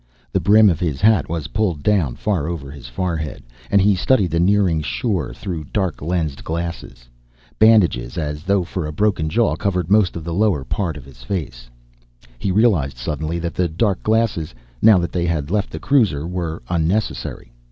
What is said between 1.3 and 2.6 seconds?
pulled down far